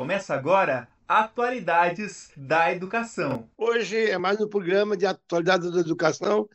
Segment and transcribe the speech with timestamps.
[0.00, 3.50] Começa agora Atualidades da Educação.
[3.54, 6.48] Hoje é mais um programa de Atualidades da Educação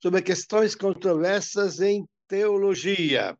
[0.00, 3.36] sobre questões controversas em teologia.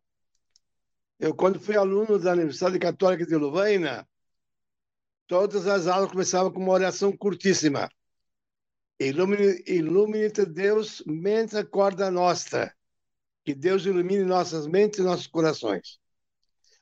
[1.17, 4.05] Eu, quando fui aluno da Universidade Católica de Louvaina,
[5.29, 7.89] todas as aulas começavam com uma oração curtíssima.
[8.99, 12.75] Ilumine, ilumine Deus, mente acorda nossa.
[13.45, 16.01] Que Deus ilumine nossas mentes e nossos corações.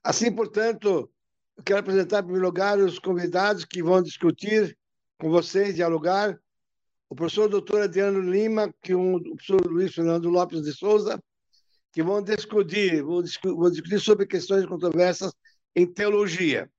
[0.03, 1.13] Assim, portanto,
[1.61, 4.77] eu quero apresentar, em primeiro lugar, os convidados que vão discutir
[5.19, 6.41] com vocês, dialogar.
[7.09, 11.23] O professor doutor Adriano Lima, que um, o professor Luiz Fernando Lopes de Souza,
[11.93, 15.35] que vão discutir, vão discutir, vão discutir sobre questões controversas
[15.77, 16.71] em teologia.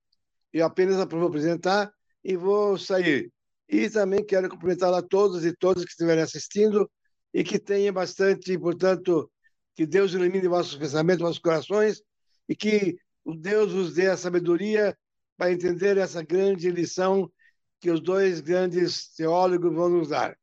[0.51, 1.93] Eu apenas vou apresentar
[2.23, 3.31] e vou sair.
[3.69, 6.89] E também quero cumprimentar a todos e todas que estiverem assistindo
[7.31, 9.31] e que tenham bastante, portanto,
[9.75, 12.01] que Deus ilumine vossos pensamentos, vossos corações
[12.49, 14.97] e que Deus nos dê a sabedoria
[15.37, 17.31] para entender essa grande lição
[17.79, 20.37] que os dois grandes teólogos vão nos dar.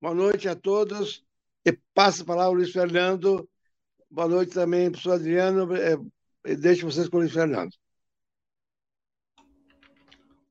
[0.00, 1.24] Boa noite a todos
[1.64, 3.48] e passo a palavra ao Luiz Fernando.
[4.10, 5.74] Boa noite também, professor Adriano.
[5.74, 5.96] É,
[6.56, 7.72] deixo vocês com o Luiz Fernando.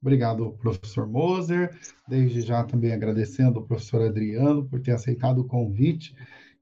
[0.02, 1.78] Obrigado, professor Moser.
[2.08, 6.16] Desde já também agradecendo ao professor Adriano por ter aceitado o convite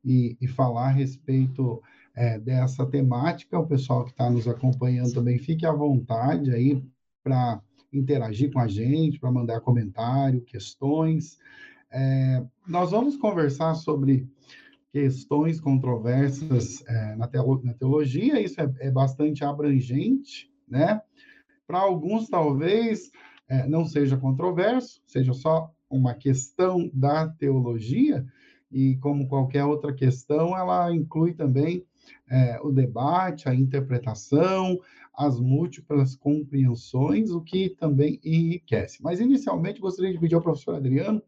[0.03, 1.81] e, e falar a respeito
[2.15, 3.59] é, dessa temática.
[3.59, 6.81] O pessoal que está nos acompanhando também fique à vontade aí
[7.23, 11.37] para interagir com a gente, para mandar comentário, questões.
[11.91, 14.27] É, nós vamos conversar sobre
[14.91, 21.01] questões controversas é, na, teologia, isso é, é, bastante abrangente, né?
[21.67, 23.11] Para alguns, talvez,
[23.49, 28.25] é, não seja controverso, seja só uma questão da teologia,
[28.71, 31.85] e como qualquer outra questão, ela inclui também
[32.29, 34.79] é, o debate, a interpretação,
[35.13, 39.01] as múltiplas compreensões, o que também enriquece.
[39.01, 41.21] Mas, inicialmente, gostaria de pedir ao professor Adriano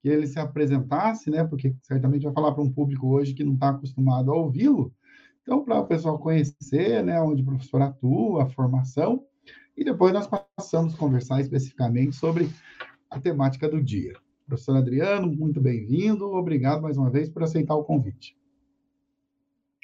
[0.00, 3.54] que ele se apresentasse, né, porque certamente vai falar para um público hoje que não
[3.54, 4.94] está acostumado a ouvi-lo.
[5.42, 9.24] Então, para o pessoal conhecer né, onde o professor atua, a formação,
[9.76, 12.48] e depois nós passamos a conversar especificamente sobre
[13.10, 14.14] a temática do dia.
[14.46, 16.24] Professor Adriano, muito bem-vindo.
[16.32, 18.36] Obrigado mais uma vez por aceitar o convite.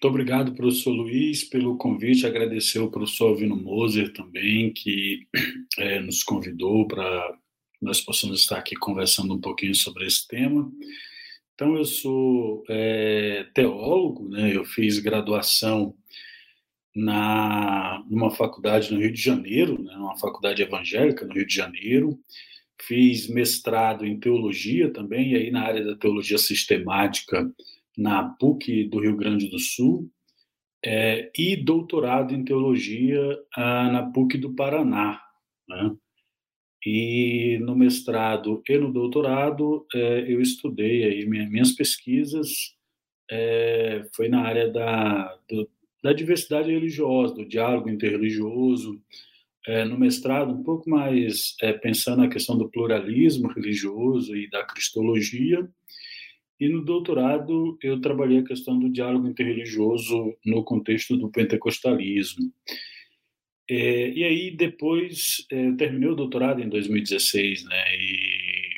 [0.05, 2.27] Muito obrigado, professor Luiz, pelo convite.
[2.27, 5.27] Agradecer ao professor Alvino Moser também, que
[5.79, 7.39] é, nos convidou para
[7.81, 10.71] nós possamos estar aqui conversando um pouquinho sobre esse tema.
[11.55, 14.55] Então, eu sou é, teólogo, né?
[14.55, 15.95] eu fiz graduação
[16.95, 19.95] na numa faculdade no Rio de Janeiro, né?
[19.97, 22.21] uma faculdade evangélica no Rio de Janeiro.
[22.79, 27.51] Fiz mestrado em teologia também, e aí na área da teologia sistemática
[27.97, 30.11] na PUC do Rio Grande do Sul
[30.85, 33.21] é, e doutorado em teologia
[33.57, 35.21] ah, na PUC do Paraná.
[35.69, 35.97] Né?
[36.87, 42.75] E no mestrado e no doutorado é, eu estudei aí minha, minhas pesquisas
[43.31, 45.69] é, foi na área da, do,
[46.03, 49.01] da diversidade religiosa, do diálogo interreligioso.
[49.67, 55.67] É, no mestrado, um pouco mais pensando na questão do pluralismo religioso e da cristologia,
[56.59, 62.53] e no doutorado eu trabalhei a questão do diálogo interreligioso no contexto do pentecostalismo.
[63.69, 67.97] É, e aí depois é, terminei o doutorado em 2016, né?
[67.97, 68.75] E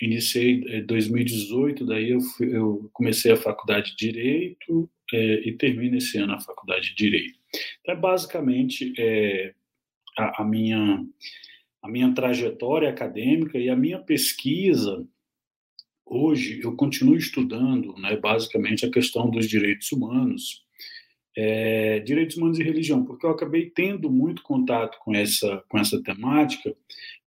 [0.00, 5.96] iniciei em 2018, daí eu, fui, eu, comecei a faculdade de direito é, e termino
[5.96, 7.38] esse ano a faculdade de direito.
[7.80, 9.54] Então, é basicamente é,
[10.18, 11.04] a, a minha
[11.82, 15.06] a minha trajetória acadêmica e a minha pesquisa
[16.06, 20.64] hoje eu continuo estudando, né, basicamente, a questão dos direitos humanos,
[21.36, 26.00] é, direitos humanos e religião, porque eu acabei tendo muito contato com essa, com essa
[26.02, 26.74] temática,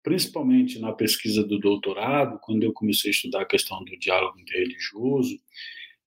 [0.01, 5.37] principalmente na pesquisa do doutorado, quando eu comecei a estudar a questão do diálogo interreligioso,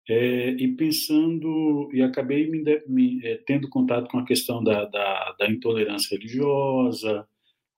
[0.09, 5.37] é, e pensando, e acabei me, me é, tendo contato com a questão da, da,
[5.39, 7.29] da intolerância religiosa,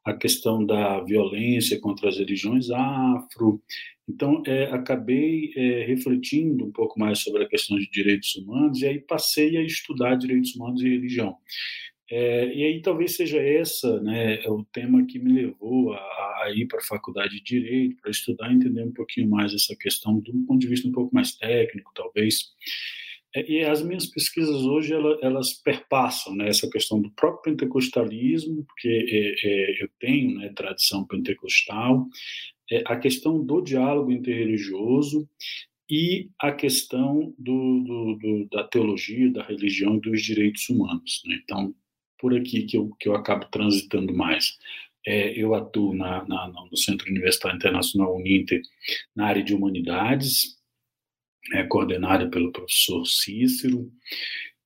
[0.04, 3.62] a questão da violência contra as religiões afro,
[4.08, 8.87] então, é, acabei é, refletindo um pouco mais sobre a questão de direitos humanos e
[8.87, 11.37] aí passei a estudar direitos humanos e religião.
[12.10, 15.99] É, e aí talvez seja essa né, o tema que me levou a,
[16.44, 19.75] a ir para a faculdade de Direito, para estudar e entender um pouquinho mais essa
[19.75, 22.52] questão, um ponto de vista um pouco mais técnico, talvez.
[23.34, 24.93] É, e as minhas pesquisas hoje,
[25.23, 31.06] elas, perpassam né, essa questão do próprio pentecostalismo, porque é, é, eu tenho né, tradição
[31.06, 32.06] pentecostal,
[32.87, 35.29] a questão do diálogo interreligioso
[35.90, 41.23] e a questão do, do, do, da teologia, da religião e dos direitos humanos.
[41.26, 41.38] Né?
[41.44, 41.75] Então,
[42.19, 44.56] por aqui que eu, que eu acabo transitando mais.
[45.05, 48.62] É, eu atuo na, na, no Centro Universitário Internacional Uninter
[49.14, 50.56] na área de humanidades,
[51.55, 53.91] é, coordenada pelo professor Cícero,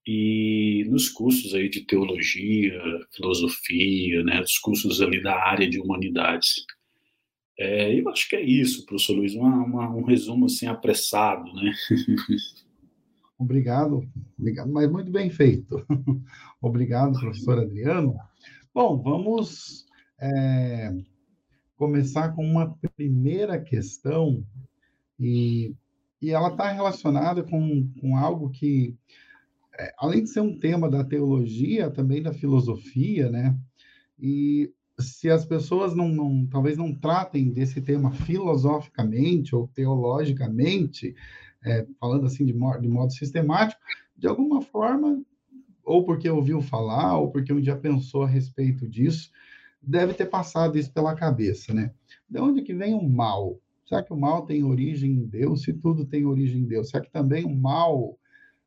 [0.06, 2.81] e nos cursos aí de teologia,
[3.11, 6.64] filosofia, né, os cursos ali da área de humanidades.
[7.58, 11.73] É, eu acho que é isso, professor Luiz, uma, uma, um resumo assim apressado, né?
[13.38, 14.08] Obrigado,
[14.38, 15.84] obrigado, mas muito bem feito.
[16.58, 18.17] obrigado, professor Adriano.
[18.73, 19.84] Bom, vamos
[20.19, 20.90] é,
[21.76, 24.43] começar com uma primeira questão,
[25.20, 25.75] e,
[26.20, 28.96] e ela está relacionada com, com algo que,
[29.78, 33.56] é, além de ser um tema da teologia, também da filosofia, né?
[34.18, 41.14] E se as pessoas não, não, talvez não tratem desse tema filosoficamente ou teologicamente,
[41.62, 43.80] é, falando assim de modo, de modo sistemático,
[44.16, 45.22] de alguma forma,
[45.84, 49.30] ou porque ouviu falar, ou porque um dia pensou a respeito disso,
[49.82, 51.92] deve ter passado isso pela cabeça, né?
[52.28, 53.60] De onde que vem o mal?
[53.86, 55.62] Será que o mal tem origem em Deus?
[55.62, 58.18] Se tudo tem origem em Deus, será que também o mal,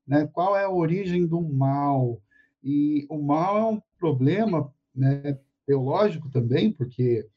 [0.08, 0.28] né?
[0.28, 2.22] Qual é a origem do mal?
[2.64, 5.38] E o mal é um problema, né?
[5.70, 7.28] teológico também, porque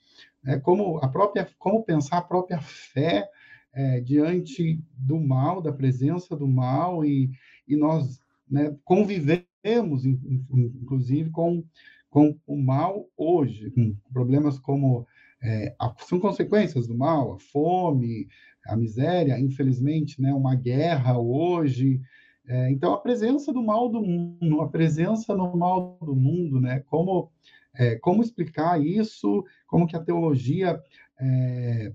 [0.47, 3.29] é como a própria, como pensar a própria fé
[3.75, 7.31] é, diante do mal, da presença do mal e,
[7.69, 11.63] e nós né, convivemos, inclusive, com,
[12.09, 15.07] com o mal hoje, com problemas como
[15.43, 18.29] é, são consequências do mal, a fome,
[18.67, 22.01] a miséria, infelizmente, né, uma guerra hoje.
[22.47, 26.81] É, então, a presença do mal do mundo, a presença no mal do mundo, né,
[26.87, 27.31] como
[27.75, 29.45] é, como explicar isso?
[29.67, 30.81] Como que a teologia
[31.19, 31.93] é,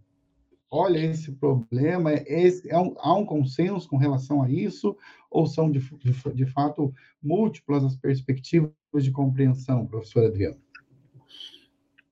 [0.72, 2.14] olha esse problema?
[2.14, 4.98] É, é um, há um consenso com relação a isso?
[5.30, 10.60] Ou são, de, de, de fato, múltiplas as perspectivas de compreensão, professor Adriano?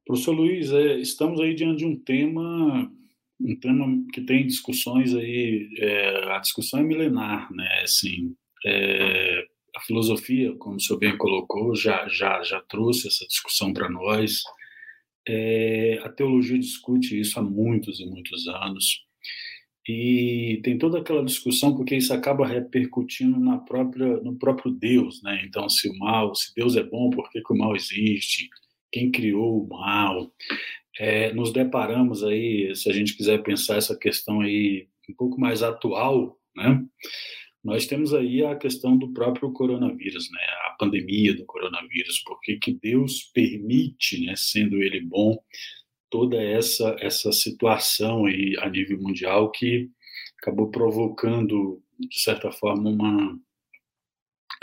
[0.06, 2.92] Professor Luiz, é, estamos aí diante de um tema
[3.40, 8.34] um tema que tem discussões aí, é, a discussão é milenar, né, assim,
[8.66, 13.90] é, a filosofia, como o senhor bem colocou, já, já, já trouxe essa discussão para
[13.90, 14.42] nós.
[15.28, 19.04] É, a teologia discute isso há muitos e muitos anos.
[19.88, 25.44] E tem toda aquela discussão porque isso acaba repercutindo na própria, no próprio Deus, né?
[25.46, 28.50] Então, se o mal, se Deus é bom, por que, que o mal existe?
[28.95, 30.33] Quem criou o mal?
[30.97, 35.62] É, nos deparamos aí, se a gente quiser pensar essa questão aí um pouco mais
[35.62, 36.81] atual, né?
[37.62, 40.39] Nós temos aí a questão do próprio coronavírus, né?
[40.68, 45.38] A pandemia do coronavírus, porque que Deus permite, né, sendo ele bom,
[46.09, 49.89] toda essa essa situação aí a nível mundial que
[50.42, 53.38] acabou provocando de certa forma uma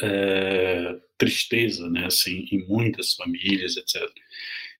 [0.00, 4.02] é, tristeza, né, assim, em muitas famílias, etc.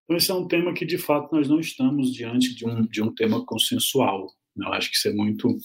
[0.03, 3.01] Então esse é um tema que de fato nós não estamos diante de um de
[3.01, 5.57] um tema consensual, eu acho que isso é muito.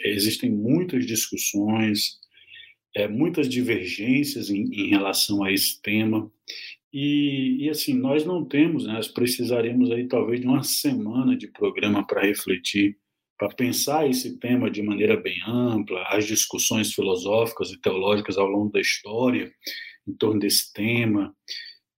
[0.00, 2.18] É, existem muitas discussões,
[2.96, 6.30] é, muitas divergências em, em, relação a esse tema.
[6.92, 11.48] E, e, assim, nós não temos, né, nós precisaremos aí talvez de uma semana de
[11.48, 12.96] programa para refletir,
[13.36, 18.70] para pensar esse tema de maneira bem ampla, as discussões filosóficas e teológicas ao longo
[18.70, 19.52] da história
[20.06, 21.34] em torno desse tema.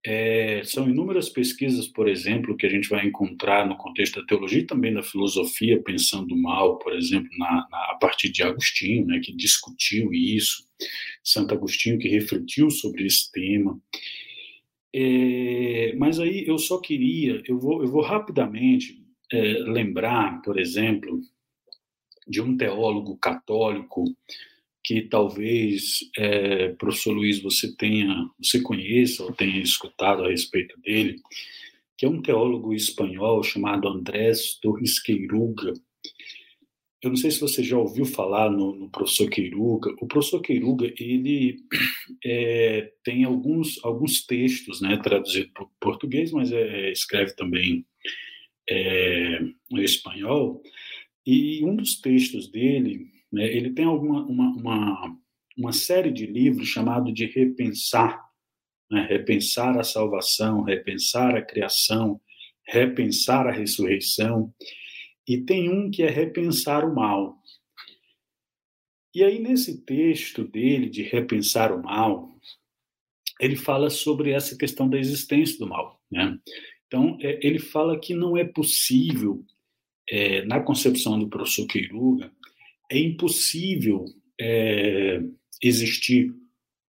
[0.08, 4.60] É, são inúmeras pesquisas, por exemplo, que a gente vai encontrar no contexto da teologia
[4.60, 9.18] e também da filosofia, pensando mal, por exemplo, na, na, a partir de Agostinho, né,
[9.20, 10.64] que discutiu isso,
[11.24, 13.80] Santo Agostinho, que refletiu sobre esse tema.
[14.94, 21.20] É, mas aí eu só queria, eu vou, eu vou rapidamente é, lembrar, por exemplo,
[22.28, 24.04] de um teólogo católico
[24.86, 31.20] que talvez, é, professor Luiz, você tenha, você conheça ou tenha escutado a respeito dele,
[31.98, 35.74] que é um teólogo espanhol chamado Andrés Torres Queiruga.
[37.02, 39.92] Eu não sei se você já ouviu falar no, no professor Queiruga.
[40.00, 41.56] O professor Queiruga ele
[42.24, 47.84] é, tem alguns alguns textos, né, traduzidos para o português, mas é, escreve também
[48.70, 50.62] é, no espanhol.
[51.26, 53.44] E um dos textos dele né?
[53.44, 55.18] Ele tem alguma, uma, uma,
[55.58, 58.18] uma série de livros chamado de Repensar,
[58.90, 59.06] né?
[59.06, 62.18] Repensar a salvação, repensar a criação,
[62.66, 64.50] repensar a ressurreição,
[65.28, 67.36] e tem um que é repensar o mal.
[69.14, 72.34] E aí, nesse texto dele, de repensar o mal,
[73.38, 76.00] ele fala sobre essa questão da existência do mal.
[76.10, 76.38] Né?
[76.86, 79.44] Então, é, ele fala que não é possível,
[80.08, 82.32] é, na concepção do professor Queiruga,
[82.90, 84.04] é impossível
[84.40, 85.22] é,
[85.62, 86.34] existir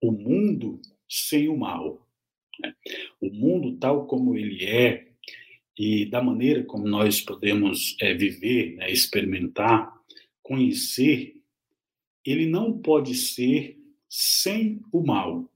[0.01, 2.07] o mundo sem o mal.
[2.59, 2.73] Né?
[3.21, 5.07] O mundo tal como ele é
[5.77, 9.93] e da maneira como nós podemos é, viver, né, experimentar,
[10.41, 11.35] conhecer,
[12.25, 13.77] ele não pode ser
[14.09, 15.49] sem o mal.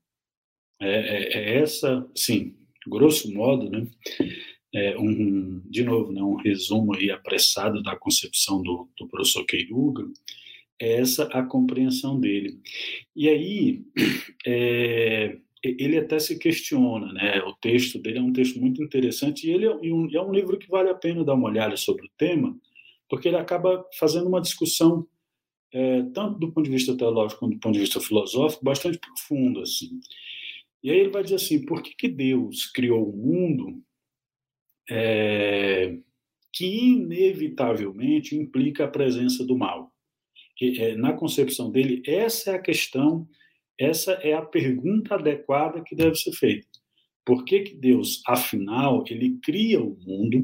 [0.80, 2.56] É, é, é essa, sim,
[2.88, 3.88] grosso modo, né?
[4.74, 10.08] É um, de novo, né, um resumo aí apressado da concepção do, do professor Queiruga,
[10.80, 12.60] é essa a compreensão dele.
[13.16, 13.84] E aí,
[14.48, 17.40] é, ele até se questiona, né?
[17.44, 20.58] O texto dele é um texto muito interessante e ele é um, é um livro
[20.58, 22.58] que vale a pena dar uma olhada sobre o tema,
[23.08, 25.06] porque ele acaba fazendo uma discussão
[25.72, 29.62] é, tanto do ponto de vista teológico quanto do ponto de vista filosófico bastante profunda,
[29.62, 30.00] assim.
[30.84, 33.82] E aí ele vai dizer assim: por que, que Deus criou o mundo
[34.92, 35.98] é,
[36.52, 39.92] que inevitavelmente implica a presença do mal?
[40.60, 43.28] E, é, na concepção dele, essa é a questão,
[43.80, 46.68] essa é a pergunta adequada que deve ser feita.
[47.26, 50.44] Por que, que Deus, afinal, ele cria o mundo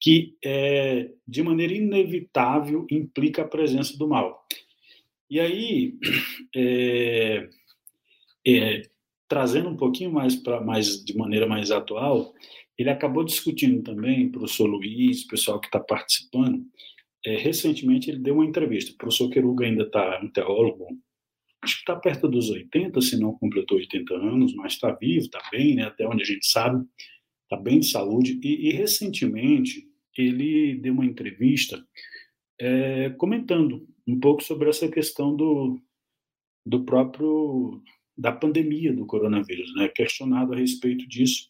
[0.00, 4.46] que, é, de maneira inevitável, implica a presença do mal?
[5.28, 5.98] E aí,
[6.54, 7.48] é,
[8.46, 8.82] é,
[9.26, 12.32] trazendo um pouquinho mais para mais de maneira mais atual,
[12.78, 16.64] ele acabou discutindo também, professor Luiz, o pessoal que está participando,
[17.26, 18.92] é, recentemente ele deu uma entrevista.
[18.92, 20.86] O professor Queruga ainda está um teólogo,
[21.60, 25.40] acho que está perto dos 80, se não completou 80 anos, mas está vivo, está
[25.50, 26.86] bem, né, até onde a gente sabe,
[27.42, 28.38] está bem de saúde.
[28.44, 31.84] E, e, recentemente ele deu uma entrevista
[32.60, 35.80] é, comentando um pouco sobre essa questão do,
[36.64, 37.82] do próprio
[38.16, 39.88] da pandemia do coronavírus, né?
[39.88, 41.48] questionado a respeito disso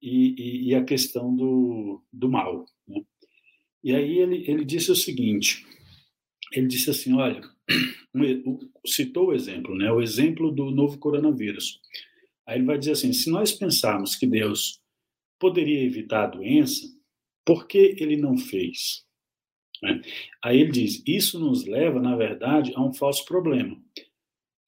[0.00, 2.64] e, e, e a questão do, do mal.
[2.86, 3.02] Né?
[3.82, 5.64] E aí ele, ele disse o seguinte,
[6.52, 7.40] ele disse assim, olha,
[8.86, 9.90] citou o exemplo, né?
[9.90, 11.80] o exemplo do novo coronavírus.
[12.46, 14.80] Aí ele vai dizer assim, se nós pensarmos que Deus
[15.38, 16.86] poderia evitar a doença,
[17.44, 19.04] por que ele não fez?
[19.82, 20.00] Né?
[20.42, 23.80] Aí ele diz, isso nos leva, na verdade, a um falso problema.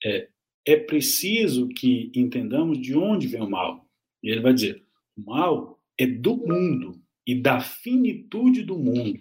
[0.05, 0.29] É,
[0.67, 3.87] é preciso que entendamos de onde vem o mal.
[4.23, 4.85] E ele vai dizer:
[5.21, 9.21] o mal é do mundo e da finitude do mundo.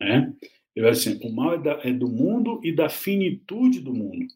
[0.00, 0.34] Né?
[0.76, 4.26] Vai dizer: o mal é, da, é do mundo e da finitude do mundo.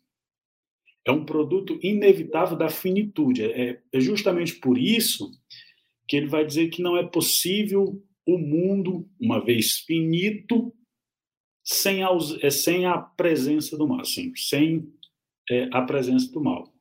[1.06, 3.44] É um produto inevitável da finitude.
[3.44, 5.30] É, é justamente por isso
[6.08, 10.74] que ele vai dizer que não é possível o mundo, uma vez finito,
[11.62, 12.08] sem a,
[12.40, 14.90] é, sem a presença do mal, assim, sem
[15.50, 16.73] é, a presença do mal.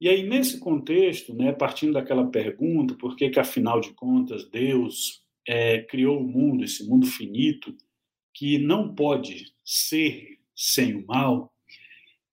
[0.00, 5.24] E aí, nesse contexto, né, partindo daquela pergunta, por que, que afinal de contas, Deus
[5.46, 7.74] é, criou o mundo, esse mundo finito,
[8.32, 11.52] que não pode ser sem o mal,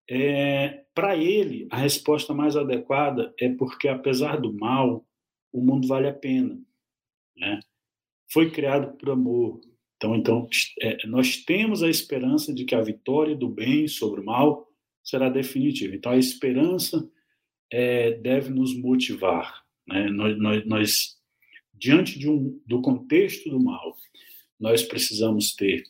[0.07, 5.05] é, para ele, a resposta mais adequada é porque, apesar do mal,
[5.51, 6.59] o mundo vale a pena.
[7.35, 7.59] Né?
[8.31, 9.59] Foi criado por amor.
[9.95, 10.47] Então, então
[10.81, 14.69] é, nós temos a esperança de que a vitória do bem sobre o mal
[15.03, 15.95] será definitiva.
[15.95, 17.09] Então, a esperança
[17.71, 19.63] é, deve nos motivar.
[19.87, 20.09] Né?
[20.09, 20.91] Nós, nós, nós,
[21.73, 23.95] diante de um, do contexto do mal,
[24.59, 25.83] nós precisamos ter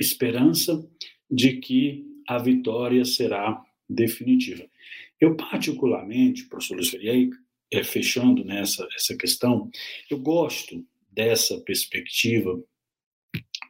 [0.00, 0.86] esperança
[1.30, 4.66] de que a vitória será definitiva.
[5.20, 7.36] Eu, particularmente, professor Luiz Ferreira,
[7.72, 9.70] é, fechando nessa essa questão,
[10.10, 12.62] eu gosto dessa perspectiva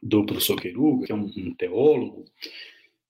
[0.03, 2.25] do professor Queiruga, que é um, um teólogo,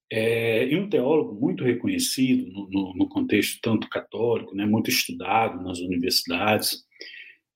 [0.10, 5.62] é, e um teólogo muito reconhecido no, no, no, contexto tanto católico, né, muito estudado
[5.62, 6.86] nas universidades.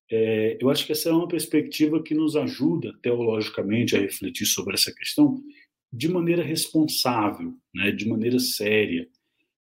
[0.09, 4.73] É, eu acho que essa é uma perspectiva que nos ajuda teologicamente a refletir sobre
[4.73, 5.41] essa questão
[5.93, 9.07] de maneira responsável, né, de maneira séria.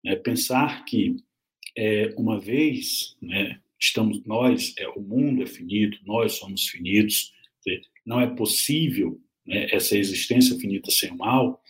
[0.03, 1.17] Né, pensar que
[1.77, 7.37] é, uma vez né, estamos nós, é, o mundo é finito, nós somos finitos,
[8.07, 11.63] não é possível né, essa existência finita sem o mal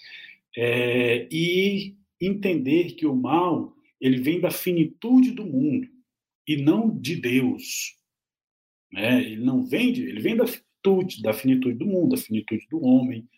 [0.61, 5.89] é, e entender que o mal ele vem da finitude do mundo
[6.47, 7.97] e não de Deus.
[8.93, 9.23] Né?
[9.23, 12.83] Ele não vem de, ele vem da finitude, da finitude do mundo, da finitude do
[12.85, 13.29] homem.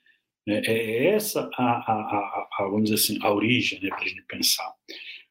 [0.47, 0.63] Né?
[0.65, 4.23] É essa a, a, a, a, vamos dizer assim, a origem né, para a gente
[4.23, 4.73] pensar.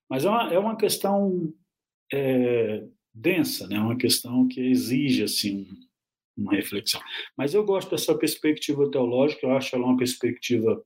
[0.10, 1.54] Mas é uma, é uma questão
[2.12, 3.80] é, densa, né?
[3.80, 5.68] uma questão que exige assim
[6.36, 7.01] uma reflexão.
[7.38, 10.82] Mas eu gosto dessa perspectiva teológica, eu acho ela uma perspectiva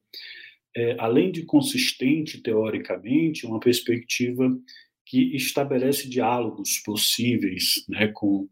[0.76, 4.50] é, além de consistente teoricamente, uma perspectiva
[5.06, 8.48] que estabelece diálogos possíveis né, com,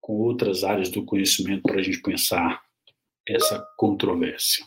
[0.00, 2.62] com outras áreas do conhecimento para a gente pensar
[3.26, 4.64] essa controvérsia.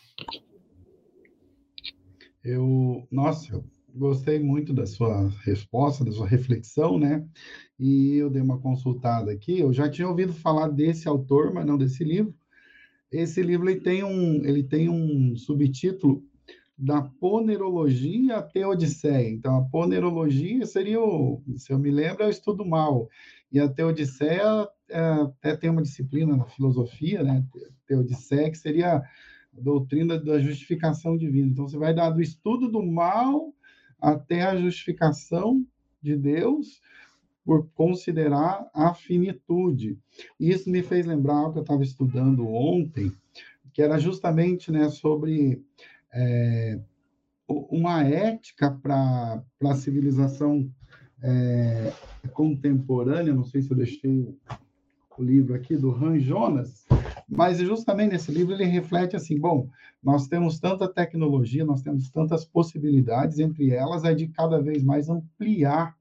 [2.43, 7.25] Eu, nossa, gostei muito da sua resposta, da sua reflexão, né?
[7.79, 9.60] E eu dei uma consultada aqui.
[9.60, 12.33] Eu já tinha ouvido falar desse autor, mas não desse livro.
[13.12, 16.24] Esse livro ele tem um, ele tem um subtítulo
[16.81, 19.29] da ponerologia até Odisseia.
[19.29, 23.07] Então, a ponerologia seria, o, se eu me lembro, é o estudo mal.
[23.51, 27.45] E a Teodiceia é, até tem uma disciplina na filosofia, né?
[27.85, 29.03] Teodiceia, que seria a
[29.61, 31.50] doutrina da justificação divina.
[31.50, 33.53] Então, você vai dar do estudo do mal
[34.01, 35.63] até a justificação
[36.01, 36.81] de Deus
[37.45, 40.00] por considerar a finitude.
[40.39, 43.11] Isso me fez lembrar o que eu estava estudando ontem,
[43.71, 45.63] que era justamente né, sobre
[46.13, 46.80] é,
[47.48, 50.70] uma ética para a civilização
[51.22, 51.91] é,
[52.34, 54.38] contemporânea, não sei se eu deixei o,
[55.18, 56.86] o livro aqui, do Han Jonas,
[57.27, 59.70] mas justamente nesse livro ele reflete assim, bom,
[60.03, 65.10] nós temos tanta tecnologia, nós temos tantas possibilidades, entre elas é de cada vez mais
[65.10, 65.96] ampliar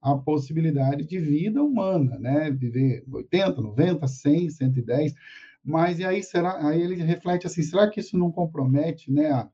[0.00, 2.50] a possibilidade de vida humana, né?
[2.50, 5.14] Viver 80, 90, 100, 110,
[5.68, 9.46] mas e aí será, aí ele reflete assim, será que isso não compromete, né,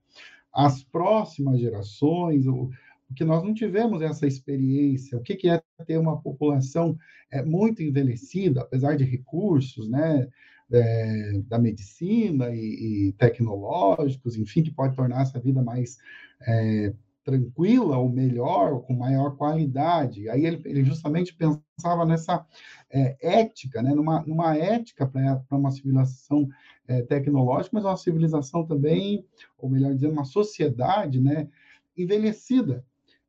[0.52, 2.70] as próximas gerações, o,
[3.08, 6.96] porque nós não tivemos essa experiência, o que, que é ter uma população
[7.32, 10.28] é, muito envelhecida, apesar de recursos, né,
[10.72, 15.98] é, da medicina e, e, tecnológicos, enfim, que pode tornar essa vida mais
[16.46, 16.92] é,
[17.24, 20.28] tranquila ou melhor, ou com maior qualidade.
[20.28, 22.44] Aí ele, ele justamente pensava nessa
[22.90, 26.48] é, ética, né, numa, numa ética para uma civilização
[26.86, 29.26] é, tecnológica, mas uma civilização também,
[29.58, 31.48] ou melhor dizendo, uma sociedade né,
[31.96, 32.84] envelhecida.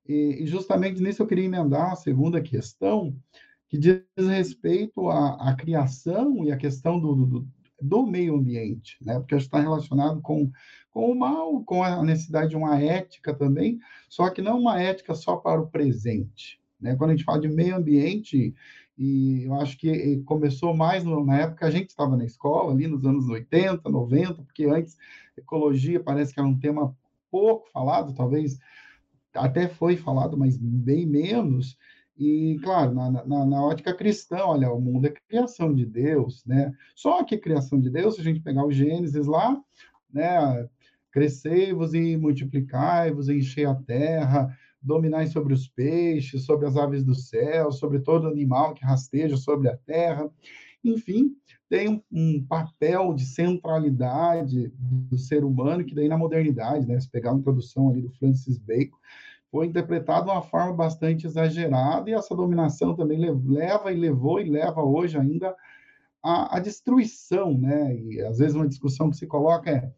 [0.08, 3.16] E, e justamente nisso eu queria emendar a segunda questão,
[3.68, 7.48] que diz respeito à, à criação e à questão do, do,
[7.82, 9.20] do meio ambiente, né?
[9.20, 10.52] porque está relacionado com,
[10.96, 15.14] com o mal, com a necessidade de uma ética também, só que não uma ética
[15.14, 16.58] só para o presente.
[16.80, 16.96] Né?
[16.96, 18.56] Quando a gente fala de meio ambiente,
[18.98, 23.06] e eu acho que começou mais na época a gente estava na escola, ali nos
[23.06, 24.96] anos 80, 90, porque antes
[25.38, 26.96] ecologia parece que era um tema
[27.30, 28.58] pouco falado, talvez
[29.34, 31.78] até foi falado, mas bem menos,
[32.18, 36.74] e, claro, na, na, na, ótica cristã, olha, o mundo é criação de Deus, né?
[36.96, 39.62] Só que criação de Deus, se a gente pegar o Gênesis lá,
[40.10, 40.70] né?
[41.16, 47.72] Crescei-vos e multiplicai-vos, enchei a terra, dominai sobre os peixes, sobre as aves do céu,
[47.72, 50.30] sobre todo animal que rasteja sobre a terra.
[50.84, 51.32] Enfim,
[51.70, 57.00] tem um, papel de centralidade do ser humano que daí na modernidade, né?
[57.00, 58.98] Se pegar a introdução ali do Francis Bacon,
[59.50, 64.50] foi interpretado de uma forma bastante exagerada, e essa dominação também leva e levou e
[64.50, 65.56] leva hoje ainda
[66.22, 67.96] à destruição, né?
[67.96, 69.94] E às vezes uma discussão que se coloca é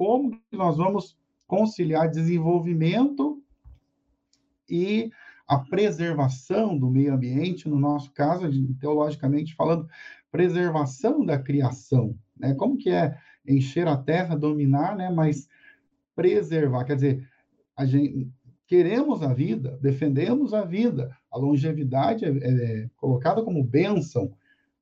[0.00, 1.14] como nós vamos
[1.46, 3.38] conciliar desenvolvimento
[4.66, 5.10] e
[5.46, 8.48] a preservação do meio ambiente, no nosso caso,
[8.80, 9.86] teologicamente falando,
[10.32, 12.54] preservação da criação, né?
[12.54, 13.14] Como que é
[13.46, 15.10] encher a terra, dominar, né?
[15.10, 15.46] Mas
[16.16, 17.28] preservar, quer dizer,
[17.76, 18.32] a gente,
[18.66, 21.14] queremos a vida, defendemos a vida.
[21.30, 24.32] A longevidade é, é, é colocada como bênção,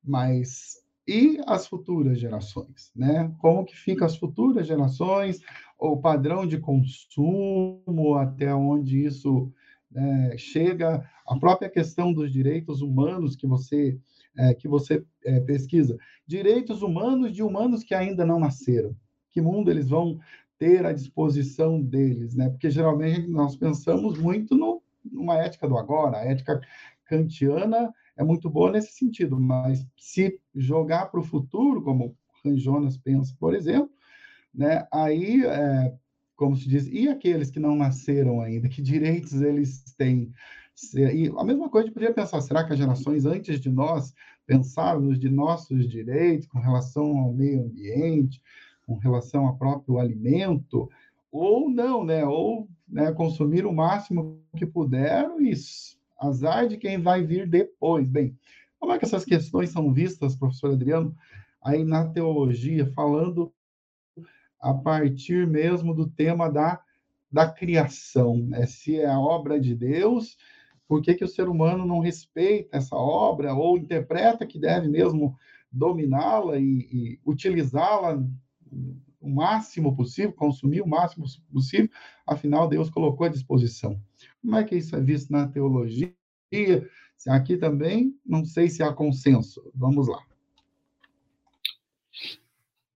[0.01, 3.35] mas e as futuras gerações, né?
[3.39, 5.41] Como que ficam as futuras gerações,
[5.79, 9.51] o padrão de consumo, até onde isso
[9.95, 13.99] é, chega, a própria questão dos direitos humanos que você
[14.37, 18.95] é, que você é, pesquisa, direitos humanos de humanos que ainda não nasceram.
[19.31, 20.21] Que mundo eles vão
[20.59, 22.51] ter à disposição deles, né?
[22.51, 26.61] Porque geralmente nós pensamos muito no, numa ética do agora, a ética
[27.07, 32.99] kantiana é muito boa nesse sentido, mas se jogar para o futuro, como Han Jonas
[32.99, 33.91] pensa, por exemplo,
[34.53, 34.87] né?
[34.93, 35.95] Aí, é,
[36.35, 40.33] como se diz, e aqueles que não nasceram ainda, que direitos eles têm?
[40.95, 44.13] E a mesma coisa a gente podia pensar, será que as gerações antes de nós
[44.47, 48.43] pensaram de nossos direitos com relação ao meio ambiente,
[48.85, 50.89] com relação ao próprio alimento,
[51.31, 52.25] ou não, né?
[52.25, 55.55] Ou né, consumir o máximo que puderam e
[56.19, 58.07] azar de quem vai vir depois.
[58.09, 58.37] Bem,
[58.79, 61.15] como é que essas questões são vistas, professor Adriano,
[61.63, 63.53] aí na teologia, falando
[64.61, 66.81] a partir mesmo do tema da,
[67.31, 68.67] da criação, né?
[68.67, 70.37] se é a obra de Deus,
[70.87, 75.37] por que, que o ser humano não respeita essa obra ou interpreta que deve mesmo
[75.71, 78.25] dominá-la e, e utilizá-la
[79.21, 81.91] o máximo possível, consumir o máximo possível,
[82.27, 84.01] afinal, Deus colocou à disposição.
[84.41, 86.15] Como é que isso é visto na teologia?
[87.29, 89.71] Aqui também, não sei se há consenso.
[89.75, 90.23] Vamos lá.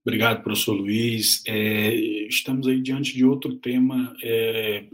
[0.04, 1.42] Obrigado, professor Luiz.
[1.46, 1.94] É,
[2.26, 4.84] estamos aí diante de outro tema é,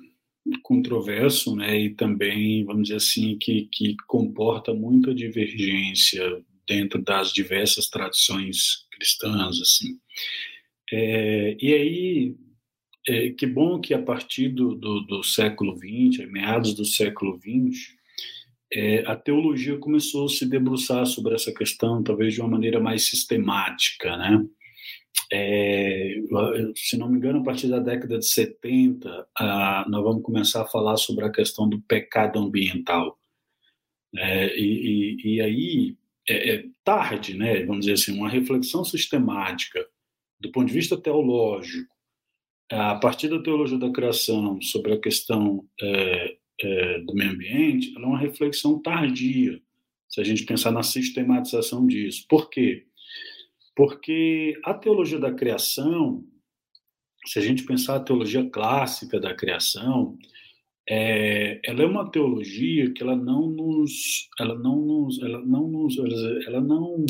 [0.63, 7.89] controverso, né, e também, vamos dizer assim, que, que comporta muita divergência dentro das diversas
[7.89, 9.99] tradições cristãs, assim.
[10.93, 12.37] É, e aí,
[13.07, 17.97] é, que bom que a partir do, do, do século XX, meados do século XX,
[18.73, 23.09] é, a teologia começou a se debruçar sobre essa questão, talvez de uma maneira mais
[23.09, 24.45] sistemática, né?
[25.33, 26.15] É,
[26.75, 30.67] se não me engano, a partir da década de 70, ah, nós vamos começar a
[30.67, 33.19] falar sobre a questão do pecado ambiental.
[34.17, 35.97] É, e, e, e, aí,
[36.29, 39.87] é, é, tarde, né, vamos dizer assim, uma reflexão sistemática
[40.41, 41.95] do ponto de vista teológico,
[42.71, 48.05] a partir da teologia da criação sobre a questão é, é, do meio ambiente, ela
[48.05, 49.61] é uma reflexão tardia,
[50.09, 52.25] se a gente pensar na sistematização disso.
[52.29, 52.87] Por quê?
[53.75, 56.25] Porque a teologia da criação,
[57.27, 60.19] se a gente pensar a teologia clássica da criação,
[60.89, 65.97] é, ela é uma teologia que ela não nos, ela não nos, ela não nos,
[66.47, 67.05] ela não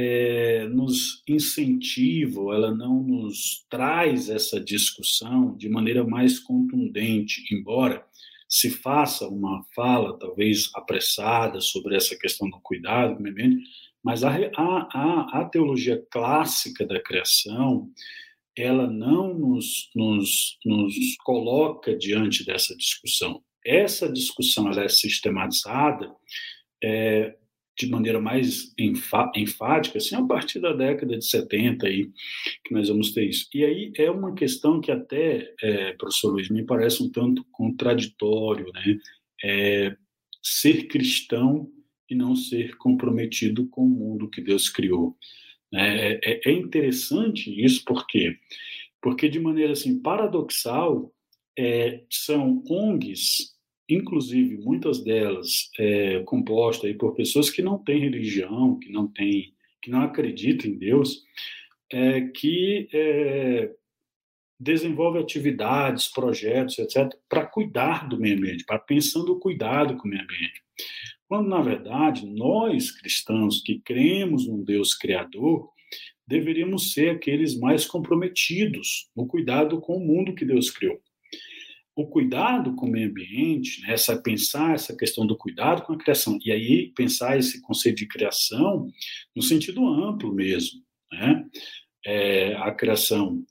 [0.00, 8.06] é, nos incentiva, ela não nos traz essa discussão de maneira mais contundente, embora
[8.48, 13.20] se faça uma fala talvez apressada sobre essa questão do cuidado
[14.04, 17.90] mas a, a, a, teologia clássica da criação,
[18.56, 23.42] ela não nos, nos, nos coloca diante dessa discussão.
[23.66, 26.14] Essa discussão ela é sistematizada
[26.82, 27.36] é,
[27.78, 32.10] de maneira mais enfática, assim, a partir da década de 70 aí,
[32.64, 33.48] que nós vamos ter isso.
[33.54, 38.72] E aí é uma questão que até, é, professor Luiz, me parece um tanto contraditório,
[38.72, 38.98] né?
[39.44, 39.96] É,
[40.42, 41.70] ser cristão
[42.10, 45.16] e não ser comprometido com o mundo que Deus criou.
[45.72, 48.38] É, é, é interessante isso porque
[49.00, 51.12] porque de maneira assim paradoxal
[51.56, 53.54] é, são ONGs,
[53.88, 59.54] inclusive muitas delas é, compostas aí por pessoas que não têm religião, que não têm,
[59.80, 61.22] que não acreditam em Deus,
[61.90, 63.70] é, que é,
[64.60, 70.10] desenvolve atividades, projetos, etc, para cuidar do meio ambiente, para pensando o cuidado com o
[70.10, 70.62] meio ambiente.
[71.28, 75.70] Quando, na verdade, nós cristãos que cremos num Deus Criador,
[76.26, 81.00] deveríamos ser aqueles mais comprometidos no cuidado com o mundo que Deus criou.
[81.98, 85.98] O cuidado com o meio ambiente, né, essa, pensar essa questão do cuidado com a
[85.98, 88.88] criação, e aí pensar esse conceito de criação
[89.34, 90.80] no sentido amplo mesmo,
[91.10, 91.44] né?
[92.06, 93.44] É, a criação,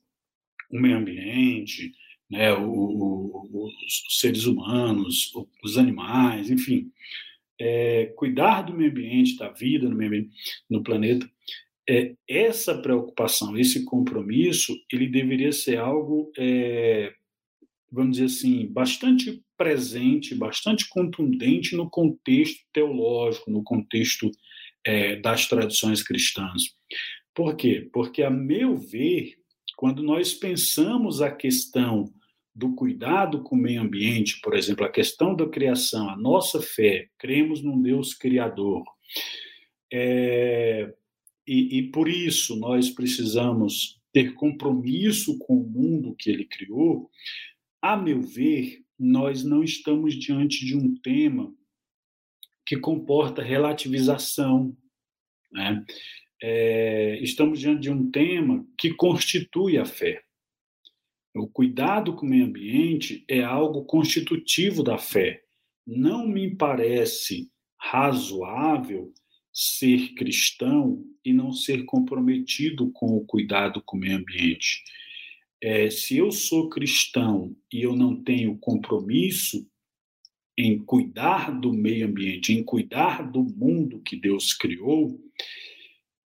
[0.71, 1.91] o meio ambiente,
[2.29, 5.29] né, o, o, os seres humanos,
[5.62, 6.89] os animais, enfim,
[7.60, 10.29] é, cuidar do meio ambiente, da vida no, meio ambiente,
[10.69, 11.29] no planeta,
[11.89, 17.13] é, essa preocupação, esse compromisso, ele deveria ser algo, é,
[17.97, 24.29] vamos dizer assim, bastante presente, bastante contundente no contexto teológico, no contexto
[24.86, 26.75] é, das tradições cristãs.
[27.33, 27.89] Por quê?
[27.91, 29.33] Porque, a meu ver,
[29.75, 32.13] quando nós pensamos a questão
[32.53, 37.07] do cuidado com o meio ambiente, por exemplo, a questão da criação, a nossa fé,
[37.17, 38.83] cremos num Deus criador.
[39.91, 40.93] É,
[41.47, 47.10] e, e por isso nós precisamos ter compromisso com o mundo que ele criou.
[47.81, 51.53] A meu ver, nós não estamos diante de um tema
[52.65, 54.75] que comporta relativização.
[55.51, 55.85] Né?
[56.41, 60.23] É, estamos diante de um tema que constitui a fé.
[61.35, 65.43] O cuidado com o meio ambiente é algo constitutivo da fé.
[65.85, 69.13] Não me parece razoável
[69.53, 74.83] ser cristão e não ser comprometido com o cuidado com o meio ambiente.
[75.61, 79.67] É, se eu sou cristão e eu não tenho compromisso
[80.57, 85.19] em cuidar do meio ambiente, em cuidar do mundo que Deus criou,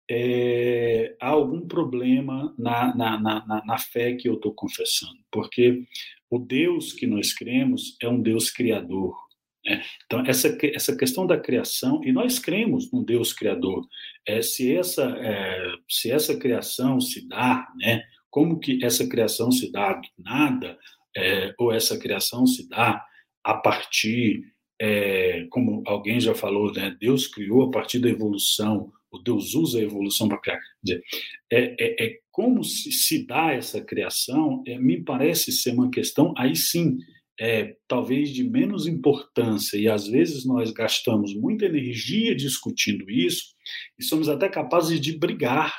[0.08, 5.84] é, há algum problema na, na, na, na fé que eu estou confessando, porque
[6.28, 9.16] o Deus que nós cremos é um Deus criador.
[9.64, 9.82] Né?
[10.06, 13.86] Então, essa, essa questão da criação, e nós cremos num Deus criador,
[14.26, 19.70] é, se, essa, é, se essa criação se dá, né, como que essa criação se
[19.70, 20.78] dá do nada,
[21.16, 23.04] é, ou essa criação se dá
[23.44, 24.42] a partir,
[24.80, 29.78] é, como alguém já falou, né, Deus criou a partir da evolução, o Deus usa
[29.78, 30.60] a evolução para criar.
[30.82, 31.02] Dizer,
[31.52, 36.32] é, é, é, como se, se dá essa criação, é, me parece ser uma questão,
[36.38, 36.96] aí sim,
[37.38, 43.54] é, talvez de menos importância, e às vezes nós gastamos muita energia discutindo isso,
[43.98, 45.74] e somos até capazes de brigar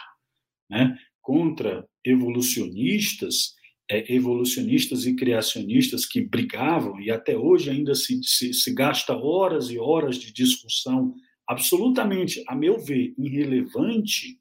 [0.69, 3.55] né, contra evolucionistas
[3.91, 9.69] é, evolucionistas e criacionistas que brigavam, e até hoje ainda se, se, se gasta horas
[9.69, 11.13] e horas de discussão
[11.45, 14.39] absolutamente, a meu ver, irrelevante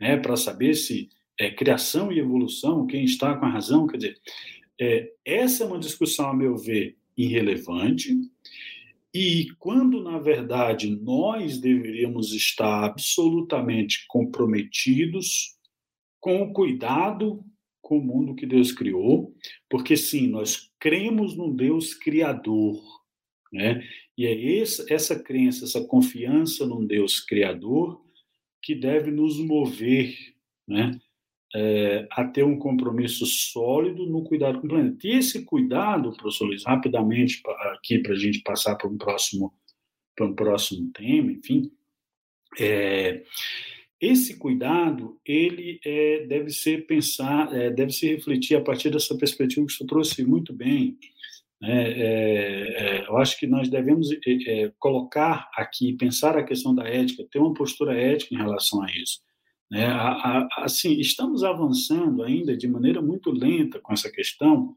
[0.00, 4.20] né, para saber se é criação e evolução, quem está com a razão, quer dizer,
[4.80, 8.16] é, essa é uma discussão, a meu ver, irrelevante,
[9.12, 15.58] e quando, na verdade, nós deveríamos estar absolutamente comprometidos
[16.20, 17.44] com o cuidado
[17.80, 19.34] com o mundo que Deus criou,
[19.68, 22.80] porque sim, nós cremos num Deus criador,
[23.52, 23.82] né?
[24.16, 28.00] E é essa, essa crença, essa confiança num Deus criador
[28.62, 30.14] que deve nos mover,
[30.68, 31.00] né?
[31.52, 35.04] É, a ter um compromisso sólido no cuidado com o planeta.
[35.04, 39.52] E esse cuidado, professor Luiz, rapidamente aqui para a gente passar para um próximo
[40.14, 41.72] para um próximo tema, enfim,
[42.58, 43.24] é,
[44.00, 49.66] esse cuidado, ele é, deve ser pensar, é, deve se refletir a partir dessa perspectiva
[49.66, 50.96] que você trouxe muito bem.
[51.60, 51.92] Né?
[51.92, 56.88] É, é eu acho que nós devemos é, é, colocar aqui, pensar a questão da
[56.88, 59.20] ética, ter uma postura ética em relação a isso.
[59.70, 59.84] Né?
[59.86, 64.74] A, a, assim, estamos avançando ainda de maneira muito lenta com essa questão,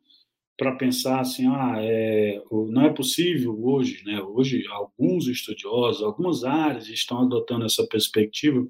[0.58, 4.22] para pensar assim, ah, é, não é possível hoje, né?
[4.22, 8.64] Hoje alguns estudiosos, algumas áreas estão adotando essa perspectiva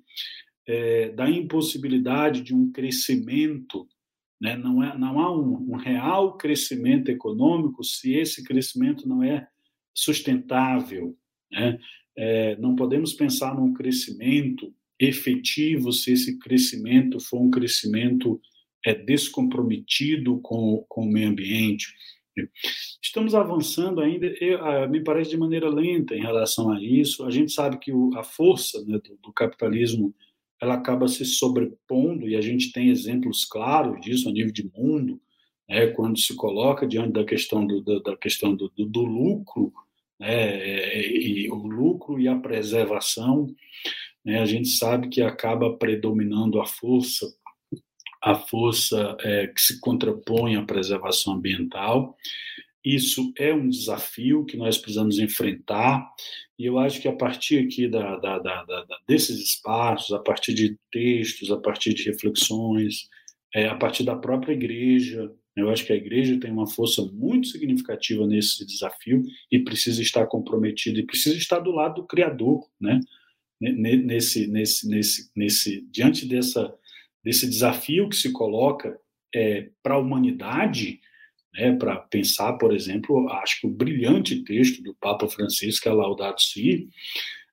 [0.67, 3.88] é, da impossibilidade de um crescimento,
[4.41, 4.56] né?
[4.56, 9.47] não, é, não há um, um real crescimento econômico se esse crescimento não é
[9.93, 11.15] sustentável.
[11.52, 11.80] Né?
[12.17, 18.39] É, não podemos pensar num crescimento efetivo se esse crescimento for um crescimento
[18.86, 21.88] é, descomprometido com, com o meio ambiente.
[23.02, 27.26] Estamos avançando ainda, eu, me parece, de maneira lenta em relação a isso.
[27.26, 30.13] A gente sabe que o, a força né, do, do, capitalismo
[30.63, 35.19] ela acaba se sobrepondo, e a gente tem exemplos claros disso a nível de mundo,
[35.67, 39.73] né, quando se coloca diante da questão do, da, da questão do, do, do lucro,
[40.17, 43.54] né, e o lucro e a preservação,
[44.23, 47.28] né, a gente sabe que acaba predominando a força,
[48.21, 52.15] a força é, que se contrapõe à preservação ambiental,
[52.83, 56.05] isso é um desafio que nós precisamos enfrentar,
[56.59, 60.77] e eu acho que a partir aqui da, da, da, desses espaços, a partir de
[60.91, 63.07] textos, a partir de reflexões,
[63.53, 67.47] é, a partir da própria igreja, eu acho que a igreja tem uma força muito
[67.47, 72.99] significativa nesse desafio e precisa estar comprometida e precisa estar do lado do Criador, né?
[73.61, 76.73] Nesse, nesse, nesse, nesse, diante dessa,
[77.23, 78.99] desse desafio que se coloca
[79.33, 80.99] é, para a humanidade,
[81.53, 86.41] né, para pensar, por exemplo, acho que o brilhante texto do Papa Francisco, a Laudato
[86.41, 86.89] Si,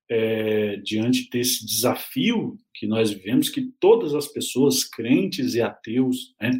[0.09, 6.51] é, diante desse desafio que nós vivemos, que todas as pessoas, crentes e ateus, né,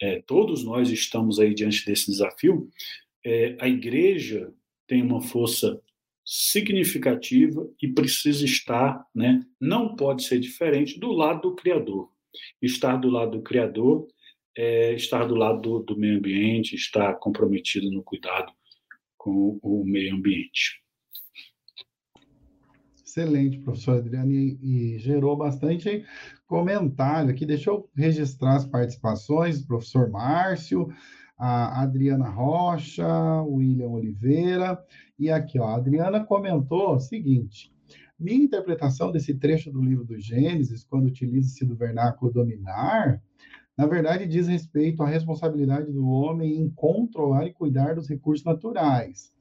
[0.00, 2.70] é, todos nós estamos aí diante desse desafio,
[3.24, 4.52] é, a igreja
[4.86, 5.80] tem uma força
[6.24, 12.10] significativa e precisa estar, né, não pode ser diferente do lado do Criador.
[12.60, 14.06] Estar do lado do Criador
[14.56, 18.52] é estar do lado do, do meio ambiente, estar comprometido no cuidado
[19.16, 20.82] com o meio ambiente.
[23.04, 26.04] Excelente, professor Adriano, e, e, gerou bastante
[26.46, 27.46] comentário aqui.
[27.46, 30.88] Deixa eu registrar as participações, professor Márcio,
[31.38, 33.06] a Adriana Rocha,
[33.42, 34.78] William Oliveira,
[35.18, 37.72] e aqui, ó, a Adriana comentou o seguinte:
[38.18, 43.22] minha interpretação desse trecho do livro do Gênesis, quando utiliza-se do vernáculo dominar,
[43.76, 49.32] na verdade, diz respeito à responsabilidade do homem em controlar e cuidar dos recursos naturais,